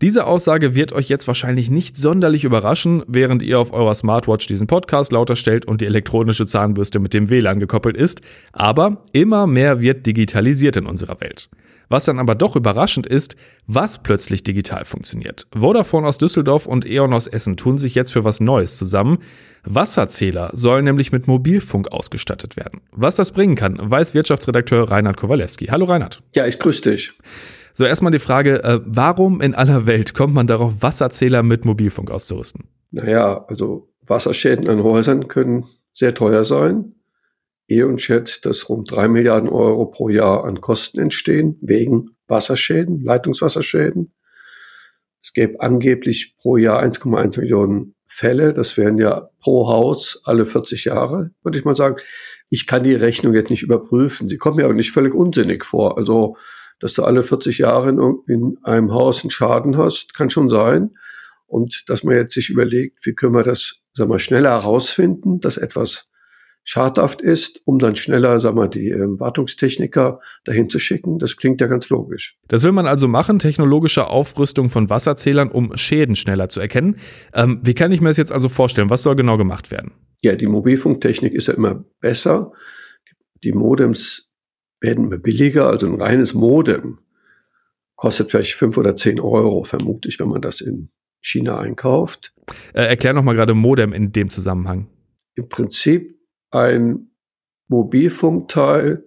Diese 0.00 0.26
Aussage 0.26 0.74
wird 0.74 0.92
euch 0.92 1.08
jetzt 1.08 1.26
wahrscheinlich 1.26 1.70
nicht 1.70 1.96
sonderlich 1.96 2.44
überraschen, 2.44 3.02
während 3.06 3.42
ihr 3.42 3.58
auf 3.58 3.72
eurer 3.72 3.94
Smartwatch 3.94 4.46
diesen 4.46 4.66
Podcast 4.66 5.12
lauter 5.12 5.36
stellt 5.36 5.66
und 5.66 5.80
die 5.80 5.86
elektronische 5.86 6.46
Zahnbürste 6.46 6.98
mit 6.98 7.14
dem 7.14 7.30
WLAN 7.30 7.60
gekoppelt 7.60 7.96
ist. 7.96 8.20
Aber 8.52 9.02
immer 9.12 9.46
mehr 9.46 9.80
wird 9.80 10.06
digitalisiert 10.06 10.76
in 10.76 10.86
unserer 10.86 11.20
Welt. 11.20 11.48
Was 11.88 12.06
dann 12.06 12.18
aber 12.18 12.34
doch 12.34 12.56
überraschend 12.56 13.06
ist, 13.06 13.36
was 13.66 14.02
plötzlich 14.02 14.42
digital 14.42 14.84
funktioniert. 14.84 15.46
Vodafone 15.54 16.06
aus 16.06 16.18
Düsseldorf 16.18 16.66
und 16.66 16.86
E.ON 16.86 17.12
aus 17.12 17.26
Essen 17.26 17.56
tun 17.56 17.78
sich 17.78 17.94
jetzt 17.94 18.12
für 18.12 18.24
was 18.24 18.40
Neues 18.40 18.76
zusammen. 18.76 19.18
Wasserzähler 19.64 20.50
sollen 20.54 20.84
nämlich 20.84 21.12
mit 21.12 21.26
Mobilfunk 21.26 21.92
ausgestattet 21.92 22.56
werden. 22.56 22.80
Was 22.92 23.16
das 23.16 23.32
bringen 23.32 23.54
kann, 23.54 23.78
weiß 23.78 24.14
Wirtschaftsredakteur 24.14 24.90
Reinhard 24.90 25.16
Kowalewski. 25.16 25.66
Hallo 25.66 25.84
Reinhard. 25.84 26.22
Ja, 26.34 26.46
ich 26.46 26.58
grüße 26.58 26.90
dich. 26.90 27.12
So, 27.76 27.84
erstmal 27.84 28.12
die 28.12 28.20
Frage, 28.20 28.62
äh, 28.62 28.80
warum 28.84 29.40
in 29.40 29.52
aller 29.52 29.84
Welt 29.84 30.14
kommt 30.14 30.32
man 30.32 30.46
darauf, 30.46 30.80
Wasserzähler 30.80 31.42
mit 31.42 31.64
Mobilfunk 31.64 32.10
auszurüsten? 32.10 32.68
Naja, 32.92 33.44
also 33.48 33.92
Wasserschäden 34.06 34.68
an 34.68 34.84
Häusern 34.84 35.26
können 35.26 35.64
sehr 35.92 36.14
teuer 36.14 36.44
sein. 36.44 36.94
E.ON 37.68 37.98
schätzt, 37.98 38.46
dass 38.46 38.68
rund 38.68 38.90
drei 38.90 39.08
Milliarden 39.08 39.48
Euro 39.48 39.86
pro 39.86 40.08
Jahr 40.08 40.44
an 40.44 40.60
Kosten 40.60 41.00
entstehen 41.00 41.58
wegen 41.62 42.10
Wasserschäden, 42.28 43.02
Leitungswasserschäden. 43.02 44.12
Es 45.20 45.32
gäbe 45.32 45.60
angeblich 45.60 46.36
pro 46.36 46.56
Jahr 46.56 46.82
1,1 46.82 47.40
Millionen 47.40 47.94
Fälle. 48.06 48.54
Das 48.54 48.76
wären 48.76 48.98
ja 48.98 49.30
pro 49.40 49.66
Haus 49.66 50.20
alle 50.24 50.46
40 50.46 50.84
Jahre, 50.84 51.30
würde 51.42 51.58
ich 51.58 51.64
mal 51.64 51.74
sagen. 51.74 51.96
Ich 52.50 52.66
kann 52.68 52.84
die 52.84 52.94
Rechnung 52.94 53.34
jetzt 53.34 53.50
nicht 53.50 53.62
überprüfen. 53.62 54.28
Sie 54.28 54.36
kommt 54.36 54.58
mir 54.58 54.64
aber 54.64 54.74
nicht 54.74 54.92
völlig 54.92 55.14
unsinnig 55.14 55.64
vor. 55.64 55.98
Also, 55.98 56.36
dass 56.80 56.94
du 56.94 57.04
alle 57.04 57.22
40 57.22 57.58
Jahre 57.58 57.90
in, 57.90 58.18
in 58.26 58.58
einem 58.62 58.92
Haus 58.92 59.22
einen 59.22 59.30
Schaden 59.30 59.76
hast, 59.76 60.14
kann 60.14 60.30
schon 60.30 60.48
sein. 60.48 60.90
Und 61.46 61.84
dass 61.88 62.02
man 62.04 62.16
jetzt 62.16 62.34
sich 62.34 62.50
überlegt, 62.50 63.04
wie 63.04 63.14
können 63.14 63.34
wir 63.34 63.42
das, 63.42 63.80
sagen 63.94 64.10
wir, 64.10 64.18
schneller 64.18 64.50
herausfinden, 64.50 65.40
dass 65.40 65.56
etwas 65.56 66.04
schadhaft 66.64 67.20
ist, 67.20 67.60
um 67.64 67.78
dann 67.78 67.94
schneller, 67.94 68.40
sagen 68.40 68.56
wir, 68.56 68.68
die 68.68 68.88
ähm, 68.88 69.20
Wartungstechniker 69.20 70.20
dahin 70.44 70.70
zu 70.70 70.78
schicken. 70.78 71.18
Das 71.18 71.36
klingt 71.36 71.60
ja 71.60 71.66
ganz 71.66 71.90
logisch. 71.90 72.38
Das 72.48 72.64
will 72.64 72.72
man 72.72 72.86
also 72.86 73.06
machen, 73.06 73.38
technologische 73.38 74.06
Aufrüstung 74.06 74.70
von 74.70 74.88
Wasserzählern, 74.88 75.50
um 75.50 75.76
Schäden 75.76 76.16
schneller 76.16 76.48
zu 76.48 76.60
erkennen. 76.60 76.96
Ähm, 77.34 77.60
wie 77.62 77.74
kann 77.74 77.92
ich 77.92 78.00
mir 78.00 78.08
das 78.08 78.16
jetzt 78.16 78.32
also 78.32 78.48
vorstellen? 78.48 78.88
Was 78.88 79.02
soll 79.02 79.14
genau 79.14 79.36
gemacht 79.36 79.70
werden? 79.70 79.92
Ja, 80.22 80.34
die 80.34 80.46
Mobilfunktechnik 80.46 81.34
ist 81.34 81.48
ja 81.48 81.54
immer 81.54 81.84
besser. 82.00 82.52
Die 83.44 83.52
Modems 83.52 84.30
werden 84.80 85.06
immer 85.06 85.18
billiger. 85.18 85.68
Also 85.68 85.86
ein 85.86 86.00
reines 86.00 86.34
Modem 86.34 86.98
kostet 87.96 88.30
vielleicht 88.30 88.54
fünf 88.54 88.76
oder 88.76 88.96
zehn 88.96 89.20
Euro, 89.20 89.64
vermute 89.64 90.08
ich, 90.08 90.18
wenn 90.20 90.28
man 90.28 90.42
das 90.42 90.60
in 90.60 90.90
China 91.20 91.58
einkauft. 91.58 92.30
Äh, 92.74 92.86
erklär 92.86 93.14
noch 93.14 93.22
mal 93.22 93.34
gerade 93.34 93.54
Modem 93.54 93.92
in 93.92 94.12
dem 94.12 94.28
Zusammenhang. 94.28 94.88
Im 95.34 95.48
Prinzip 95.48 96.18
ein 96.50 97.10
Mobilfunkteil, 97.68 99.04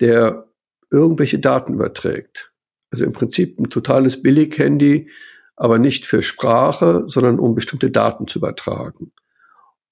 der 0.00 0.48
irgendwelche 0.90 1.38
Daten 1.38 1.74
überträgt. 1.74 2.52
Also 2.90 3.04
im 3.04 3.12
Prinzip 3.12 3.58
ein 3.58 3.70
totales 3.70 4.22
Billighandy, 4.22 5.10
aber 5.56 5.78
nicht 5.78 6.06
für 6.06 6.22
Sprache, 6.22 7.04
sondern 7.06 7.38
um 7.38 7.54
bestimmte 7.54 7.90
Daten 7.90 8.26
zu 8.26 8.38
übertragen. 8.38 9.12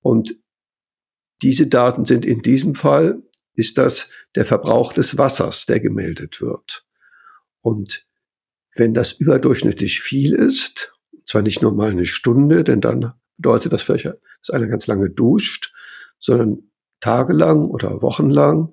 Und 0.01 0.37
diese 1.43 1.67
Daten 1.67 2.05
sind 2.05 2.25
in 2.25 2.43
diesem 2.43 2.75
Fall, 2.75 3.23
ist 3.55 3.79
das 3.79 4.11
der 4.35 4.45
Verbrauch 4.45 4.93
des 4.93 5.17
Wassers, 5.19 5.67
der 5.67 5.81
gemeldet 5.81 6.41
wird. 6.41 6.83
Und 7.61 8.07
wenn 8.75 8.95
das 8.95 9.13
überdurchschnittlich 9.13 10.01
viel 10.01 10.35
ist, 10.35 10.93
zwar 11.25 11.43
nicht 11.43 11.63
nur 11.63 11.73
mal 11.73 11.91
eine 11.91 12.07
Stunde, 12.07 12.65
denn 12.65 12.81
dann 12.81 13.15
bedeutet 13.37 13.73
das 13.73 13.83
vielleicht, 13.83 14.07
dass 14.07 14.51
einer 14.51 14.67
ganz 14.67 14.87
lange 14.87 15.11
duscht, 15.11 15.73
sondern 16.19 16.71
tagelang 17.01 17.69
oder 17.69 18.03
wochenlang, 18.03 18.73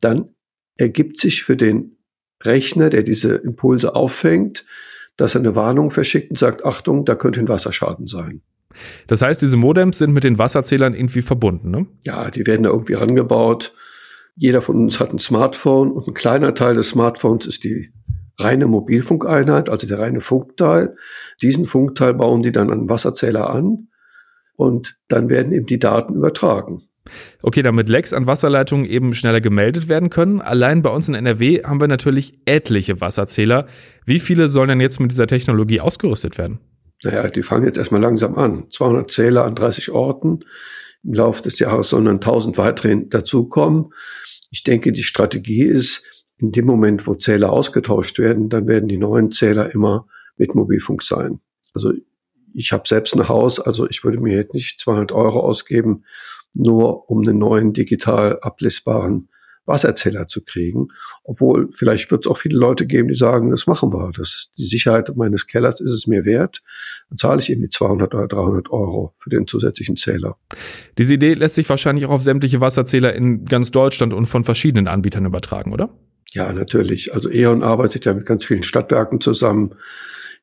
dann 0.00 0.34
ergibt 0.76 1.18
sich 1.18 1.42
für 1.42 1.56
den 1.56 1.98
Rechner, 2.42 2.90
der 2.90 3.02
diese 3.02 3.34
Impulse 3.34 3.94
auffängt, 3.94 4.64
dass 5.16 5.34
er 5.34 5.40
eine 5.40 5.54
Warnung 5.56 5.90
verschickt 5.90 6.30
und 6.30 6.38
sagt, 6.38 6.64
Achtung, 6.64 7.04
da 7.04 7.14
könnte 7.14 7.40
ein 7.40 7.48
Wasserschaden 7.48 8.06
sein. 8.06 8.42
Das 9.06 9.22
heißt, 9.22 9.40
diese 9.40 9.56
Modems 9.56 9.98
sind 9.98 10.12
mit 10.12 10.24
den 10.24 10.38
Wasserzählern 10.38 10.94
irgendwie 10.94 11.22
verbunden, 11.22 11.70
ne? 11.70 11.86
Ja, 12.04 12.30
die 12.30 12.46
werden 12.46 12.64
da 12.64 12.70
irgendwie 12.70 12.92
rangebaut. 12.92 13.72
Jeder 14.36 14.60
von 14.60 14.76
uns 14.76 15.00
hat 15.00 15.12
ein 15.12 15.18
Smartphone 15.18 15.90
und 15.90 16.06
ein 16.06 16.14
kleiner 16.14 16.54
Teil 16.54 16.74
des 16.74 16.90
Smartphones 16.90 17.46
ist 17.46 17.64
die 17.64 17.90
reine 18.38 18.66
Mobilfunkeinheit, 18.66 19.70
also 19.70 19.86
der 19.86 19.98
reine 19.98 20.20
Funkteil. 20.20 20.94
Diesen 21.40 21.64
Funkteil 21.64 22.12
bauen 22.12 22.42
die 22.42 22.52
dann 22.52 22.70
an 22.70 22.88
Wasserzähler 22.88 23.48
an 23.48 23.88
und 24.54 24.98
dann 25.08 25.30
werden 25.30 25.52
eben 25.52 25.66
die 25.66 25.78
Daten 25.78 26.14
übertragen. 26.14 26.82
Okay, 27.40 27.62
damit 27.62 27.88
Lecks 27.88 28.12
an 28.12 28.26
Wasserleitungen 28.26 28.84
eben 28.84 29.14
schneller 29.14 29.40
gemeldet 29.40 29.88
werden 29.88 30.10
können. 30.10 30.42
Allein 30.42 30.82
bei 30.82 30.90
uns 30.90 31.08
in 31.08 31.14
NRW 31.14 31.62
haben 31.62 31.80
wir 31.80 31.88
natürlich 31.88 32.40
etliche 32.44 33.00
Wasserzähler. 33.00 33.66
Wie 34.04 34.18
viele 34.18 34.48
sollen 34.48 34.68
denn 34.68 34.80
jetzt 34.80 35.00
mit 35.00 35.12
dieser 35.12 35.26
Technologie 35.26 35.80
ausgerüstet 35.80 36.36
werden? 36.36 36.58
Naja, 37.04 37.28
die 37.28 37.42
fangen 37.42 37.64
jetzt 37.64 37.78
erstmal 37.78 38.00
langsam 38.00 38.34
an. 38.34 38.66
200 38.70 39.10
Zähler 39.10 39.44
an 39.44 39.54
30 39.54 39.92
Orten. 39.92 40.40
Im 41.06 41.14
Laufe 41.14 41.42
des 41.42 41.58
Jahres 41.60 41.90
dann 41.90 42.08
1000 42.08 42.58
weitere 42.58 43.06
dazukommen. 43.06 43.92
Ich 44.50 44.64
denke, 44.64 44.92
die 44.92 45.04
Strategie 45.04 45.62
ist, 45.62 46.04
in 46.38 46.50
dem 46.50 46.66
Moment, 46.66 47.06
wo 47.06 47.14
Zähler 47.14 47.52
ausgetauscht 47.52 48.18
werden, 48.18 48.48
dann 48.48 48.66
werden 48.66 48.88
die 48.88 48.98
neuen 48.98 49.30
Zähler 49.30 49.72
immer 49.72 50.06
mit 50.36 50.54
Mobilfunk 50.54 51.02
sein. 51.02 51.40
Also 51.74 51.92
ich 52.52 52.72
habe 52.72 52.88
selbst 52.88 53.14
ein 53.14 53.28
Haus, 53.28 53.60
also 53.60 53.88
ich 53.88 54.04
würde 54.04 54.18
mir 54.18 54.34
jetzt 54.34 54.54
nicht 54.54 54.80
200 54.80 55.12
Euro 55.12 55.40
ausgeben, 55.40 56.04
nur 56.52 57.08
um 57.10 57.20
einen 57.20 57.38
neuen 57.38 57.72
digital 57.72 58.38
ablesbaren 58.40 59.28
Wasserzähler 59.66 60.28
zu 60.28 60.42
kriegen. 60.42 60.88
Obwohl 61.24 61.68
vielleicht 61.72 62.10
wird 62.10 62.24
es 62.24 62.30
auch 62.30 62.38
viele 62.38 62.58
Leute 62.58 62.86
geben, 62.86 63.08
die 63.08 63.14
sagen, 63.14 63.50
das 63.50 63.66
machen 63.66 63.92
wir. 63.92 64.12
Das, 64.16 64.50
die 64.56 64.64
Sicherheit 64.64 65.14
meines 65.16 65.46
Kellers 65.46 65.80
ist 65.80 65.92
es 65.92 66.06
mir 66.06 66.24
wert. 66.24 66.62
Dann 67.10 67.18
zahle 67.18 67.40
ich 67.40 67.50
eben 67.50 67.62
die 67.62 67.68
200 67.68 68.14
oder 68.14 68.28
300 68.28 68.70
Euro 68.70 69.14
für 69.18 69.30
den 69.30 69.46
zusätzlichen 69.46 69.96
Zähler. 69.96 70.34
Diese 70.98 71.14
Idee 71.14 71.34
lässt 71.34 71.56
sich 71.56 71.68
wahrscheinlich 71.68 72.06
auch 72.06 72.10
auf 72.10 72.22
sämtliche 72.22 72.60
Wasserzähler 72.60 73.14
in 73.14 73.44
ganz 73.44 73.70
Deutschland 73.70 74.14
und 74.14 74.26
von 74.26 74.44
verschiedenen 74.44 74.88
Anbietern 74.88 75.26
übertragen, 75.26 75.72
oder? 75.72 75.90
Ja, 76.32 76.52
natürlich. 76.52 77.14
Also 77.14 77.30
E.ON 77.30 77.62
arbeitet 77.62 78.04
ja 78.04 78.14
mit 78.14 78.26
ganz 78.26 78.44
vielen 78.44 78.62
Stadtwerken 78.62 79.20
zusammen. 79.20 79.74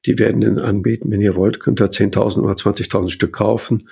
Die 0.05 0.19
werden 0.19 0.41
den 0.41 0.59
anbieten. 0.59 1.11
Wenn 1.11 1.21
ihr 1.21 1.35
wollt, 1.35 1.59
könnt 1.59 1.79
ihr 1.79 1.89
10.000 1.89 2.41
oder 2.41 2.53
20.000 2.53 3.09
Stück 3.09 3.33
kaufen. 3.33 3.87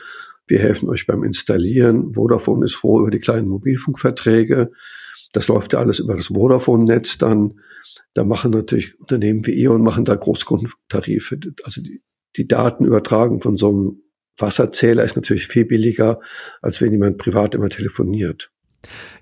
Wir 0.47 0.59
helfen 0.59 0.89
euch 0.89 1.07
beim 1.07 1.23
Installieren. 1.23 2.13
Vodafone 2.13 2.65
ist 2.65 2.75
froh 2.75 2.99
über 3.01 3.11
die 3.11 3.19
kleinen 3.19 3.47
Mobilfunkverträge. 3.47 4.71
Das 5.31 5.47
läuft 5.47 5.73
ja 5.73 5.79
alles 5.79 5.99
über 5.99 6.15
das 6.15 6.27
Vodafone-Netz 6.27 7.17
dann. 7.17 7.59
Da 8.13 8.23
machen 8.23 8.51
natürlich 8.51 8.99
Unternehmen 8.99 9.45
wie 9.45 9.61
E.ON 9.63 9.81
machen 9.81 10.05
da 10.05 10.15
Großkundentarife. 10.15 11.39
Also 11.63 11.81
die, 11.81 12.01
die 12.35 12.47
Datenübertragung 12.47 13.41
von 13.41 13.55
so 13.55 13.69
einem 13.69 14.01
Wasserzähler 14.37 15.03
ist 15.03 15.15
natürlich 15.15 15.47
viel 15.47 15.65
billiger, 15.65 16.19
als 16.61 16.81
wenn 16.81 16.91
jemand 16.91 17.17
privat 17.17 17.55
immer 17.55 17.69
telefoniert. 17.69 18.51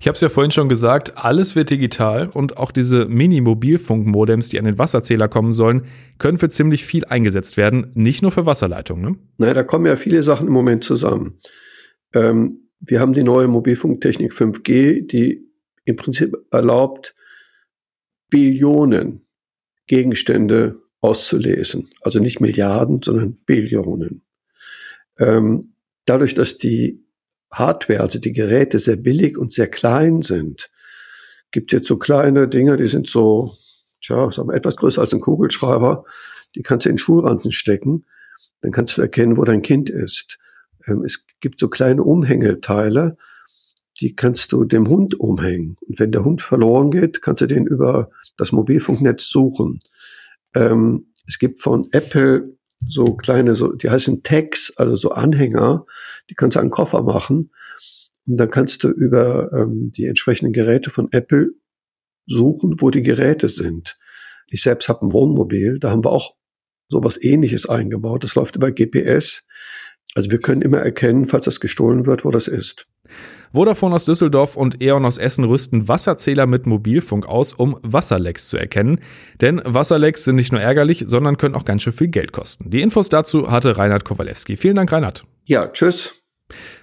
Ich 0.00 0.08
habe 0.08 0.14
es 0.14 0.22
ja 0.22 0.30
vorhin 0.30 0.50
schon 0.50 0.68
gesagt, 0.68 1.18
alles 1.18 1.54
wird 1.54 1.70
digital 1.70 2.30
und 2.32 2.56
auch 2.56 2.70
diese 2.70 3.04
Mini-Mobilfunk-Modems, 3.04 4.48
die 4.48 4.58
an 4.58 4.64
den 4.64 4.78
Wasserzähler 4.78 5.28
kommen 5.28 5.52
sollen, 5.52 5.82
können 6.18 6.38
für 6.38 6.48
ziemlich 6.48 6.84
viel 6.84 7.04
eingesetzt 7.04 7.58
werden, 7.58 7.90
nicht 7.94 8.22
nur 8.22 8.30
für 8.30 8.46
Wasserleitungen. 8.46 9.04
Ne? 9.04 9.18
Naja, 9.36 9.54
da 9.54 9.62
kommen 9.62 9.86
ja 9.86 9.96
viele 9.96 10.22
Sachen 10.22 10.46
im 10.46 10.52
Moment 10.52 10.82
zusammen. 10.82 11.38
Ähm, 12.14 12.70
wir 12.80 13.00
haben 13.00 13.12
die 13.12 13.22
neue 13.22 13.48
Mobilfunktechnik 13.48 14.32
5G, 14.32 15.06
die 15.06 15.49
im 15.90 15.96
Prinzip 15.96 16.36
erlaubt, 16.50 17.14
Billionen 18.28 19.26
Gegenstände 19.86 20.80
auszulesen. 21.00 21.90
Also 22.02 22.20
nicht 22.20 22.40
Milliarden, 22.40 23.02
sondern 23.02 23.36
Billionen. 23.44 24.22
Ähm, 25.18 25.74
dadurch, 26.04 26.34
dass 26.34 26.56
die 26.56 27.04
Hardware, 27.50 28.00
also 28.00 28.18
die 28.18 28.32
Geräte 28.32 28.78
sehr 28.78 28.96
billig 28.96 29.36
und 29.36 29.52
sehr 29.52 29.66
klein 29.66 30.22
sind, 30.22 30.68
gibt 31.50 31.72
jetzt 31.72 31.88
so 31.88 31.98
kleine 31.98 32.46
Dinge, 32.46 32.76
die 32.76 32.86
sind 32.86 33.08
so, 33.08 33.52
tja, 34.00 34.30
sagen 34.30 34.48
wir, 34.48 34.54
etwas 34.54 34.76
größer 34.76 35.00
als 35.00 35.12
ein 35.12 35.20
Kugelschreiber, 35.20 36.04
die 36.54 36.62
kannst 36.62 36.86
du 36.86 36.90
in 36.90 36.98
Schulranzen 36.98 37.50
stecken, 37.50 38.06
dann 38.60 38.72
kannst 38.72 38.96
du 38.96 39.02
erkennen, 39.02 39.36
wo 39.36 39.44
dein 39.44 39.62
Kind 39.62 39.90
ist. 39.90 40.38
Ähm, 40.86 41.02
es 41.02 41.26
gibt 41.40 41.58
so 41.58 41.68
kleine 41.68 42.02
Umhängeteile, 42.02 43.16
die 44.00 44.14
kannst 44.14 44.52
du 44.52 44.64
dem 44.64 44.88
Hund 44.88 45.18
umhängen. 45.18 45.76
Und 45.80 45.98
wenn 45.98 46.12
der 46.12 46.24
Hund 46.24 46.42
verloren 46.42 46.90
geht, 46.90 47.22
kannst 47.22 47.42
du 47.42 47.46
den 47.46 47.66
über 47.66 48.10
das 48.36 48.52
Mobilfunknetz 48.52 49.28
suchen. 49.28 49.80
Ähm, 50.54 51.12
es 51.26 51.38
gibt 51.38 51.62
von 51.62 51.88
Apple 51.92 52.56
so 52.86 53.14
kleine, 53.14 53.54
so, 53.54 53.72
die 53.72 53.90
heißen 53.90 54.22
Tags, 54.22 54.72
also 54.76 54.96
so 54.96 55.10
Anhänger, 55.10 55.84
die 56.30 56.34
kannst 56.34 56.56
du 56.56 56.60
an 56.60 56.70
Koffer 56.70 57.02
machen. 57.02 57.52
Und 58.26 58.36
dann 58.36 58.50
kannst 58.50 58.84
du 58.84 58.88
über 58.88 59.52
ähm, 59.52 59.90
die 59.94 60.06
entsprechenden 60.06 60.52
Geräte 60.52 60.90
von 60.90 61.08
Apple 61.12 61.50
suchen, 62.26 62.80
wo 62.80 62.90
die 62.90 63.02
Geräte 63.02 63.48
sind. 63.48 63.96
Ich 64.48 64.62
selbst 64.62 64.88
habe 64.88 65.04
ein 65.04 65.12
Wohnmobil, 65.12 65.78
da 65.78 65.90
haben 65.90 66.04
wir 66.04 66.12
auch 66.12 66.34
sowas 66.88 67.22
ähnliches 67.22 67.68
eingebaut. 67.68 68.24
Das 68.24 68.34
läuft 68.34 68.56
über 68.56 68.70
GPS. 68.72 69.46
Also 70.14 70.30
wir 70.30 70.40
können 70.40 70.62
immer 70.62 70.78
erkennen, 70.78 71.28
falls 71.28 71.44
das 71.44 71.60
gestohlen 71.60 72.06
wird, 72.06 72.24
wo 72.24 72.30
das 72.30 72.48
ist. 72.48 72.86
Vodafone 73.52 73.94
aus 73.94 74.04
Düsseldorf 74.04 74.56
und 74.56 74.80
E.ON 74.80 75.04
aus 75.04 75.18
Essen 75.18 75.44
rüsten 75.44 75.88
Wasserzähler 75.88 76.46
mit 76.46 76.66
Mobilfunk 76.66 77.26
aus, 77.26 77.52
um 77.52 77.78
Wasserlecks 77.82 78.48
zu 78.48 78.56
erkennen. 78.56 79.00
Denn 79.40 79.60
Wasserlecks 79.64 80.24
sind 80.24 80.36
nicht 80.36 80.52
nur 80.52 80.60
ärgerlich, 80.60 81.04
sondern 81.08 81.36
können 81.36 81.54
auch 81.54 81.64
ganz 81.64 81.82
schön 81.82 81.92
viel 81.92 82.08
Geld 82.08 82.32
kosten. 82.32 82.70
Die 82.70 82.80
Infos 82.80 83.08
dazu 83.08 83.50
hatte 83.50 83.76
Reinhard 83.76 84.04
Kowalewski. 84.04 84.56
Vielen 84.56 84.76
Dank, 84.76 84.92
Reinhard. 84.92 85.24
Ja, 85.44 85.66
tschüss. 85.66 86.19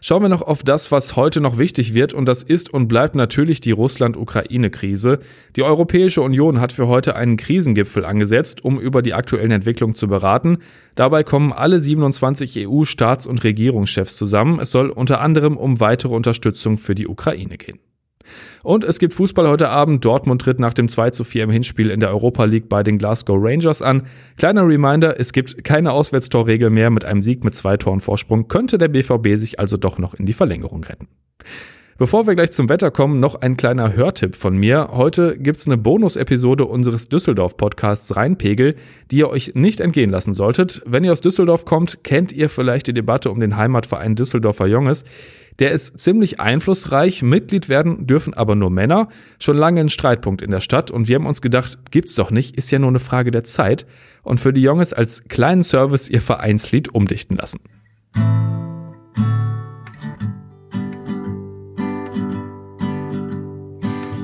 Schauen 0.01 0.21
wir 0.21 0.29
noch 0.29 0.41
auf 0.41 0.63
das, 0.63 0.91
was 0.91 1.15
heute 1.15 1.41
noch 1.41 1.57
wichtig 1.57 1.93
wird, 1.93 2.13
und 2.13 2.25
das 2.25 2.43
ist 2.43 2.73
und 2.73 2.87
bleibt 2.87 3.15
natürlich 3.15 3.61
die 3.61 3.71
Russland-Ukraine-Krise. 3.71 5.19
Die 5.55 5.63
Europäische 5.63 6.21
Union 6.21 6.59
hat 6.61 6.71
für 6.71 6.87
heute 6.87 7.15
einen 7.15 7.37
Krisengipfel 7.37 8.05
angesetzt, 8.05 8.63
um 8.63 8.79
über 8.79 9.01
die 9.01 9.13
aktuellen 9.13 9.51
Entwicklungen 9.51 9.95
zu 9.95 10.07
beraten. 10.07 10.59
Dabei 10.95 11.23
kommen 11.23 11.53
alle 11.53 11.79
27 11.79 12.67
EU-Staats- 12.67 13.27
und 13.27 13.43
Regierungschefs 13.43 14.17
zusammen. 14.17 14.59
Es 14.59 14.71
soll 14.71 14.89
unter 14.89 15.21
anderem 15.21 15.57
um 15.57 15.79
weitere 15.79 16.13
Unterstützung 16.13 16.77
für 16.77 16.95
die 16.95 17.07
Ukraine 17.07 17.57
gehen. 17.57 17.79
Und 18.63 18.83
es 18.83 18.99
gibt 18.99 19.13
Fußball 19.13 19.47
heute 19.47 19.69
Abend. 19.69 20.03
Dortmund 20.03 20.41
tritt 20.41 20.59
nach 20.59 20.73
dem 20.73 20.89
2 20.89 21.11
zu 21.11 21.23
4 21.23 21.43
im 21.43 21.49
Hinspiel 21.49 21.89
in 21.89 21.99
der 21.99 22.09
Europa 22.09 22.45
League 22.45 22.69
bei 22.69 22.83
den 22.83 22.97
Glasgow 22.97 23.37
Rangers 23.39 23.81
an. 23.81 24.03
Kleiner 24.37 24.67
Reminder, 24.67 25.19
es 25.19 25.33
gibt 25.33 25.63
keine 25.63 25.91
Auswärtstorregel 25.91 26.69
mehr. 26.69 26.89
Mit 26.89 27.05
einem 27.05 27.21
Sieg 27.21 27.43
mit 27.43 27.55
zwei 27.55 27.77
Toren 27.77 27.99
Vorsprung 27.99 28.47
könnte 28.47 28.77
der 28.77 28.89
BVB 28.89 29.37
sich 29.37 29.59
also 29.59 29.77
doch 29.77 29.97
noch 29.99 30.13
in 30.13 30.25
die 30.25 30.33
Verlängerung 30.33 30.83
retten. 30.83 31.07
Bevor 31.99 32.27
wir 32.27 32.35
gleich 32.35 32.51
zum 32.51 32.69
Wetter 32.69 32.91
kommen, 32.91 33.19
noch 33.19 33.33
ein 33.41 33.57
kleiner 33.57 33.95
Hörtipp 33.95 34.35
von 34.35 34.55
mir. 34.55 34.89
Heute 34.91 35.35
gibt's 35.35 35.65
eine 35.65 35.79
Bonus-Episode 35.79 36.65
unseres 36.65 37.09
Düsseldorf-Podcasts 37.09 38.15
Rheinpegel, 38.15 38.75
die 39.09 39.17
ihr 39.17 39.29
euch 39.29 39.55
nicht 39.55 39.79
entgehen 39.79 40.11
lassen 40.11 40.35
solltet. 40.35 40.83
Wenn 40.85 41.03
ihr 41.03 41.11
aus 41.11 41.21
Düsseldorf 41.21 41.65
kommt, 41.65 42.03
kennt 42.03 42.31
ihr 42.31 42.49
vielleicht 42.49 42.85
die 42.85 42.93
Debatte 42.93 43.31
um 43.31 43.39
den 43.39 43.57
Heimatverein 43.57 44.13
Düsseldorfer 44.15 44.67
Junges. 44.67 45.05
Der 45.59 45.71
ist 45.71 45.99
ziemlich 45.99 46.39
einflussreich, 46.39 47.23
Mitglied 47.23 47.67
werden 47.67 48.05
dürfen 48.05 48.35
aber 48.35 48.53
nur 48.55 48.69
Männer. 48.69 49.07
Schon 49.39 49.57
lange 49.57 49.81
ein 49.81 49.89
Streitpunkt 49.89 50.43
in 50.43 50.51
der 50.51 50.59
Stadt 50.59 50.91
und 50.91 51.07
wir 51.07 51.15
haben 51.15 51.25
uns 51.25 51.41
gedacht, 51.41 51.79
gibt's 51.89 52.13
doch 52.13 52.29
nicht, 52.29 52.55
ist 52.55 52.69
ja 52.69 52.77
nur 52.77 52.89
eine 52.89 52.99
Frage 52.99 53.31
der 53.31 53.43
Zeit. 53.43 53.87
Und 54.21 54.39
für 54.39 54.53
die 54.53 54.61
Junges 54.61 54.93
als 54.93 55.23
kleinen 55.23 55.63
Service 55.63 56.09
ihr 56.09 56.21
Vereinslied 56.21 56.93
umdichten 56.93 57.37
lassen. 57.37 57.59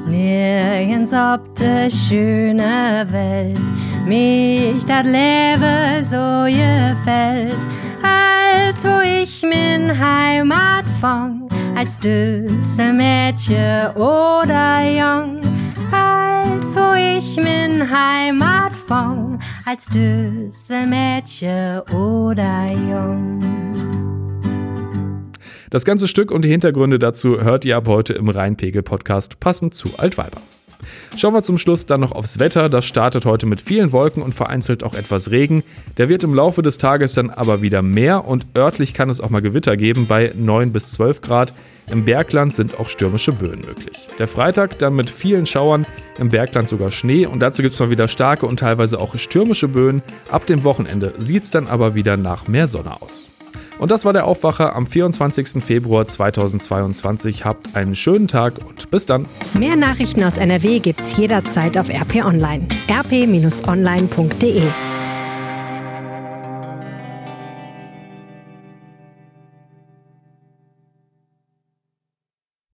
Nirgends 0.08 1.14
ob 1.14 1.56
de 1.56 1.90
schöne 1.90 3.08
Welt 3.10 3.60
mich 4.06 4.86
dat 4.86 5.06
Leben 5.06 6.04
so 6.04 6.44
gefällt, 6.46 7.58
als 8.04 8.84
wo 8.84 9.02
ich 9.02 9.42
min 9.42 9.98
Heimat 9.98 10.86
fang, 11.02 11.48
als 11.76 12.00
düse 12.00 12.94
Mädchen 12.94 13.96
oder 13.96 14.84
Jung, 14.84 15.42
als 15.92 16.76
wo 16.76 16.94
ich 16.94 17.38
min 17.38 17.90
Heimat 17.90 18.74
fang, 18.74 19.42
als 19.66 19.86
düse 19.88 20.86
Mädchen 20.86 21.80
oder 21.92 22.72
Jung. 22.72 23.54
Das 25.70 25.86
ganze 25.86 26.08
Stück 26.08 26.30
und 26.30 26.46
die 26.46 26.50
Hintergründe 26.50 27.00
dazu 27.00 27.42
hört 27.42 27.66
ihr 27.66 27.78
ab 27.78 27.88
heute 27.88 28.14
im 28.14 28.30
Rheinpegel-Podcast 28.30 29.40
passend 29.40 29.74
zu 29.74 29.98
Altweiber. 29.98 30.40
Schauen 31.18 31.34
wir 31.34 31.44
zum 31.44 31.58
Schluss 31.58 31.86
dann 31.86 32.02
noch 32.02 32.12
aufs 32.12 32.40
Wetter. 32.40 32.70
Das 32.70 32.86
startet 32.86 33.26
heute 33.26 33.46
mit 33.46 33.62
vielen 33.62 33.92
Wolken 33.92 34.24
und 34.24 34.34
vereinzelt 34.34 34.84
auch 34.84 34.94
etwas 34.94 35.32
Regen. 35.32 35.64
Der 35.98 36.10
wird 36.10 36.24
im 36.24 36.34
Laufe 36.34 36.62
des 36.62 36.78
Tages 36.78 37.14
dann 37.14 37.30
aber 37.30 37.62
wieder 37.62 37.82
mehr 37.82 38.26
und 38.26 38.48
örtlich 38.58 38.94
kann 38.94 39.10
es 39.10 39.20
auch 39.20 39.30
mal 39.30 39.42
Gewitter 39.42 39.78
geben 39.78 40.08
bei 40.08 40.34
9 40.36 40.72
bis 40.72 40.92
12 40.94 41.22
Grad. 41.22 41.54
Im 41.92 42.06
Bergland 42.06 42.54
sind 42.54 42.80
auch 42.80 42.88
stürmische 42.88 43.34
Böen 43.34 43.62
möglich. 43.62 44.08
Der 44.18 44.28
Freitag 44.28 44.80
dann 44.80 44.96
mit 44.96 45.10
vielen 45.10 45.46
Schauern, 45.46 45.86
im 46.18 46.30
Bergland 46.30 46.70
sogar 46.70 46.92
Schnee 46.92 47.26
und 47.26 47.40
dazu 47.40 47.62
gibt 47.62 47.74
es 47.74 47.80
mal 47.80 47.90
wieder 47.90 48.08
starke 48.08 48.46
und 48.46 48.60
teilweise 48.60 49.00
auch 49.00 49.16
stürmische 49.18 49.68
Böen. 49.68 50.02
Ab 50.30 50.46
dem 50.46 50.64
Wochenende 50.64 51.14
sieht 51.18 51.44
es 51.44 51.52
dann 51.52 51.68
aber 51.68 51.96
wieder 51.96 52.18
nach 52.18 52.48
mehr 52.48 52.68
Sonne 52.68 53.02
aus. 53.02 53.28
Und 53.80 53.92
das 53.92 54.06
war 54.06 54.14
der 54.14 54.26
Aufwacher 54.26 54.76
am 54.76 54.88
24. 54.88 55.64
Februar 55.64 56.06
2022. 56.06 57.46
Habt 57.46 57.76
einen 57.76 57.96
schönen 57.96 58.28
Tag 58.28 58.60
und 58.68 58.90
bis 58.92 59.06
dann. 59.06 59.26
Mehr 59.54 59.76
Nachrichten 59.76 60.24
aus 60.24 60.38
NRW 60.38 60.80
gibt's 60.80 61.18
jederzeit 61.18 61.78
auf 61.78 61.90
RP 61.90 62.24
Online. 62.24 62.68
rp-online.de 62.90 64.64